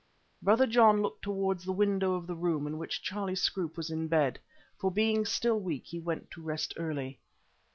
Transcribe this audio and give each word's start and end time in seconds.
Brother 0.41 0.65
John 0.65 1.03
looked 1.03 1.21
towards 1.21 1.63
the 1.63 1.71
window 1.71 2.15
of 2.15 2.25
the 2.25 2.33
room 2.33 2.65
in 2.65 2.79
which 2.79 3.03
Charlie 3.03 3.35
Scroope 3.35 3.77
was 3.77 3.91
in 3.91 4.07
bed, 4.07 4.39
for 4.75 4.89
being 4.89 5.25
still 5.25 5.59
weak 5.59 5.85
he 5.85 5.99
went 5.99 6.31
to 6.31 6.41
rest 6.41 6.73
early. 6.77 7.19